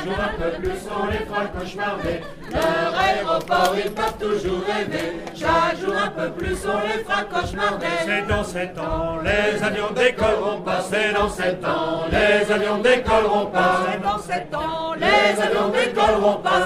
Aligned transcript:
Chaque 0.00 0.08
jour 0.08 0.24
un 0.24 0.42
peu 0.42 0.50
plus, 0.62 0.78
on 0.90 1.06
les 1.10 1.18
fera 1.18 1.44
cauchemarder. 1.46 2.20
Leur 2.50 2.98
aéroport, 2.98 3.74
ils 3.84 3.90
peuvent 3.90 4.16
toujours 4.18 4.62
rêver. 4.66 5.20
Chaque 5.34 5.78
jour 5.78 5.94
un 5.94 6.08
peu 6.08 6.30
plus, 6.30 6.56
on 6.64 6.80
les 6.88 7.04
fera 7.04 7.22
cauchemarder. 7.24 7.86
C'est 8.06 8.26
dans 8.26 8.42
sept 8.44 8.78
ans, 8.78 9.18
les 9.22 9.62
avions 9.62 9.90
décolleront 9.94 10.62
pas. 10.62 10.80
C'est 10.90 11.12
dans 11.12 11.28
sept 11.28 11.62
ans, 11.64 12.04
les 12.10 12.50
avions 12.50 12.78
décolleront 12.78 13.46
pas. 13.46 13.80
C'est 13.92 14.02
dans 14.02 14.18
sept 14.18 14.54
ans, 14.54 14.94
les 14.96 15.42
avions 15.42 15.68
décolleront 15.68 16.36
pas. 16.36 16.60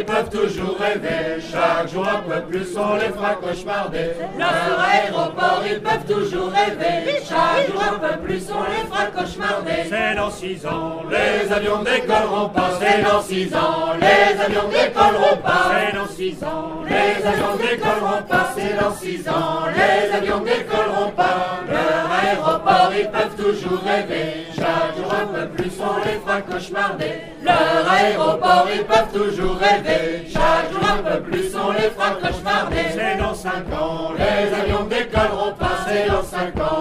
Ils 0.00 0.06
peuvent 0.06 0.30
toujours 0.30 0.76
rêver. 0.78 1.42
Chaque 1.52 1.92
jour 1.92 2.06
un 2.08 2.20
peu 2.20 2.40
plus, 2.48 2.76
on 2.76 2.94
les 2.96 3.08
fera 3.08 3.34
cauchemarder. 3.34 4.12
Leur 4.38 4.80
aéroport, 4.80 5.62
ils 5.70 5.80
peuvent 5.80 6.06
toujours 6.08 6.50
rêver. 6.50 7.20
Chaque 7.28 7.70
jour 7.70 7.82
un 7.82 7.98
peu 7.98 8.18
plus, 8.24 8.42
on 8.50 8.62
les 8.70 8.88
fera 8.88 9.06
cauchemarder. 9.06 9.88
C'est 9.88 10.14
dans 10.14 10.30
six 10.30 10.66
ans, 10.66 11.02
les 11.10 11.52
avions 11.52 11.82
décolleront 11.82 12.48
pas. 12.48 12.70
C'est 12.80 13.02
dans 13.02 13.22
six 13.22 13.54
ans, 13.54 13.92
les 14.00 14.40
avions 14.40 14.68
décolleront 14.68 15.36
pas. 15.36 15.70
C'est 15.70 15.96
dans 15.96 16.08
six 16.08 16.44
ans, 16.44 16.70
Les 16.88 17.26
avions 17.26 17.56
décolleront 17.56 18.22
pas, 18.28 18.48
c'est 18.56 18.80
dans 18.80 18.94
six 18.94 19.28
ans. 19.28 19.66
Les 19.76 20.16
avions 20.16 20.40
décolleront 20.40 21.10
pas. 21.10 21.60
Leur 21.68 22.10
aéroport, 22.10 22.59
ils 22.98 23.10
peuvent 23.10 23.36
toujours 23.36 23.80
rêver. 23.84 24.46
Chaque 24.54 24.96
jour 24.96 25.12
un 25.12 25.26
peu 25.26 25.48
plus, 25.48 25.72
on 25.80 26.04
les 26.04 26.18
fera 26.18 26.40
cauchemarder. 26.42 27.12
Leur 27.42 27.92
aéroport, 27.92 28.66
ils 28.74 28.84
peuvent 28.84 29.12
toujours 29.12 29.56
rêver. 29.56 30.28
Chaque 30.32 30.72
jour 30.72 30.82
un 30.82 31.02
peu 31.02 31.20
plus, 31.22 31.54
on 31.56 31.72
les 31.72 31.90
fera 31.90 32.10
cauchemarder. 32.22 32.84
C'est 32.94 33.16
dans 33.18 33.34
cinq 33.34 33.64
ans, 33.72 34.12
les 34.16 34.54
avions 34.54 34.84
décolleront 34.84 35.54
pas. 35.54 35.86
C'est 35.86 36.08
dans 36.08 36.22
cinq 36.22 36.56
ans, 36.60 36.79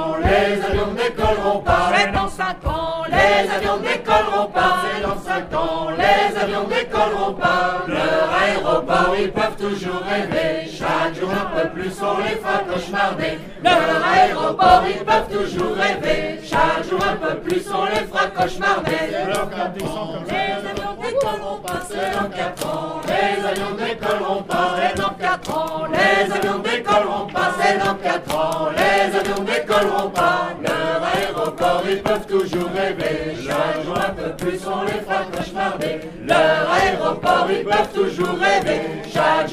toujours 9.90 10.04
rêver. 10.04 10.70
Chaque 10.70 11.16
jour 11.20 11.30
un 11.32 11.62
peu 11.62 11.70
plus, 11.70 11.94
on 12.02 12.18
les 12.24 12.36
fera 12.36 12.60
cauchemarder. 12.60 13.40
Leur 13.64 14.08
aéroport, 14.14 14.84
ils 14.88 15.04
peuvent 15.04 15.30
toujours 15.30 15.76
rêver. 15.76 16.40
Chaque 16.44 16.90
jour 16.90 17.00
un 17.04 17.16
peu 17.16 17.36
plus, 17.40 17.64
on 17.74 17.86
les 17.86 18.06
fera 18.08 18.28
cauchemarder. 18.28 18.92
Les 19.12 19.26
avions 19.26 20.96
décolleront 21.02 21.60
pas, 21.66 21.82
c'est 21.88 22.12
dans 22.14 22.30
quatre 22.30 22.68
ans. 22.68 23.02
Les 23.08 23.46
avions 23.46 23.76
décolleront 23.78 24.44
pas, 24.44 24.76
c'est 24.78 24.96
dans 25.02 25.14
quatre 25.14 25.58
ans. 25.58 25.88
Les 25.92 26.34
avions 26.34 26.60
décolleront 26.60 27.28
pas, 27.28 27.52
c'est 27.60 27.78
dans 27.78 27.96
quatre 27.96 28.36
ans. 28.36 28.70
Les 28.78 29.18
avions 29.18 29.44
décolleront 29.44 30.10
pas. 30.10 30.50
Leur 30.62 31.02
aéroport, 31.16 31.84
ils 31.90 32.02
peuvent 32.02 32.28
toujours 32.28 32.70
rêver. 32.76 33.36
Chaque 33.46 33.84
jour 33.86 33.98
un 33.98 34.14
peu 34.14 34.30
plus, 34.38 34.60
on 34.68 34.84
les 34.84 35.02
fera 35.02 35.24
cauchemarder. 35.36 36.02
Leur 36.28 36.72
aéroport, 36.72 37.48
ils 37.50 37.64
peuvent 37.64 37.94
toujours 37.94 38.38
rêver. 38.40 38.79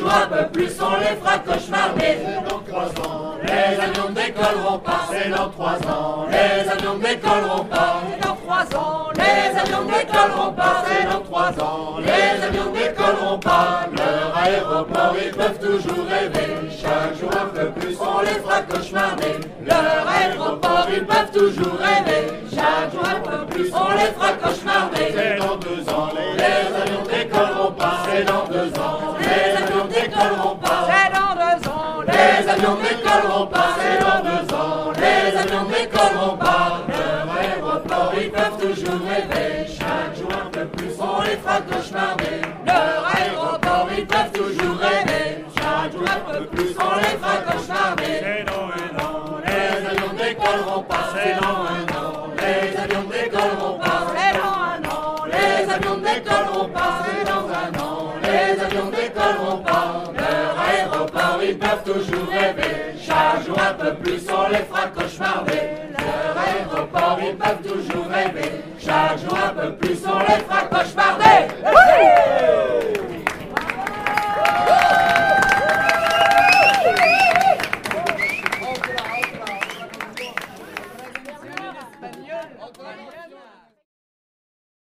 Chaque 0.06 0.14
jour 0.14 0.22
un 0.22 0.44
peu 0.44 0.48
plus, 0.52 0.70
on 0.80 1.00
les 1.00 1.16
fera 1.16 1.38
cauchemarder. 1.38 2.18
Dans 2.48 2.60
trois 2.60 2.86
ans, 3.04 3.34
les 3.42 3.80
avions 3.80 4.10
décolleront 4.10 4.78
pas. 4.78 5.08
C'est 5.10 5.30
dans 5.30 5.48
trois 5.50 5.78
ans, 5.88 6.26
les 6.30 6.70
avions 6.70 6.98
décolleront 6.98 7.64
pas. 7.64 8.02
C'est 8.12 8.26
dans 8.26 8.36
trois 8.36 8.78
ans, 8.78 9.08
les 9.16 9.58
avions 9.58 9.84
décolleront 9.84 10.52
pas. 10.52 10.84
C'est 10.86 11.10
dans 11.10 11.20
trois 11.20 11.64
ans, 11.64 11.96
les 11.98 12.44
avions 12.44 12.72
décolleront 12.72 13.38
pas. 13.38 13.86
Leur 13.96 14.36
aéroport, 14.36 15.16
ils 15.24 15.32
peuvent 15.32 15.58
toujours 15.58 16.06
rêver. 16.06 16.54
Chaque 16.70 17.18
jour 17.18 17.30
un 17.32 17.46
peu 17.46 17.70
plus, 17.70 17.96
on 18.00 18.20
les 18.20 18.40
fera 18.40 18.62
cauchemarder. 18.62 19.40
Leur 19.66 20.08
aéroport, 20.08 20.86
ils 20.94 21.04
peuvent 21.04 21.32
toujours 21.32 21.78
rêver. 21.80 22.28
Chaque 22.54 22.92
jour 22.92 23.04
un 23.04 23.20
peu 23.28 23.46
plus, 23.46 23.72
on 23.74 23.92
les 23.92 24.12
fera 24.14 24.32
cauchemarder. 24.34 25.14
C'est 25.16 25.36
dans 25.38 25.56
deux 25.56 25.88
ans, 25.92 26.10
les 26.14 26.36
Les 26.36 26.82
avions 26.82 27.02
décolleront 27.02 27.72
pas. 27.72 28.04
C'est 28.08 28.24
dans 28.24 28.46
deux 28.46 28.70
ans, 28.78 29.15
Chaque 39.78 40.16
jour 40.16 40.30
un 40.32 40.50
peu 40.50 40.66
plus, 40.66 40.92
on 41.00 41.22
les 41.22 41.36
fera 41.36 41.60
cauchemarder. 41.60 42.40
Leur 42.66 43.06
aéroport, 43.16 43.88
ils 43.96 44.06
peuvent 44.06 44.32
toujours 44.32 44.76
rêver. 44.78 45.44
Chaque 45.56 45.92
jour 45.92 46.02
un 46.02 46.32
peu 46.32 46.46
plus, 46.46 46.74
on 46.78 46.96
les 46.98 47.16
fera 47.20 47.36
cauchemarder. 47.46 48.14
C'est 48.20 48.44
dans 48.44 48.66
un 48.66 49.04
an, 49.04 49.40
Les 49.46 49.86
avions 49.86 50.14
décolleront 50.16 50.82
pas, 50.82 51.06
c'est 51.14 51.34
dans 51.40 51.60
un 51.76 51.84
an. 51.98 52.30
Les 52.38 52.76
avions 52.78 53.04
décolleront 53.10 53.78
pas, 53.78 54.06
c'est 54.14 54.38
dans 54.38 54.58
un 54.72 54.80
an. 54.90 55.24
Les 55.32 55.72
avions 55.72 55.98
décolleront 55.98 56.68
pas, 56.68 57.04
c'est 57.04 57.24
dans 57.24 57.46
un 57.62 57.70
an. 57.84 58.14
Les 58.22 58.60
avions 58.64 58.90
décolleront 58.90 59.58
pas. 59.58 60.02
Leur 60.16 60.58
aéroport, 60.68 61.40
ils 61.42 61.58
peuvent 61.58 61.84
toujours 61.84 62.28
rêver. 62.30 62.94
Chaque 63.00 63.46
jour 63.46 63.58
un 63.58 63.74
peu 63.74 63.94
plus, 63.96 64.22
on 64.30 64.48
les 64.50 64.64
fera 64.64 64.86
cauchemarder. 64.88 65.75
Ils 67.28 67.36
peuvent 67.36 67.62
toujours 67.62 68.06
rêver. 68.06 68.52
Chaque 68.78 69.18
jour 69.18 69.36
un 69.36 69.48
peu 69.60 69.72
plus, 69.74 69.98
on 70.06 70.18
les 70.20 70.44
fera 70.44 70.62
cauchemarder. 70.62 71.05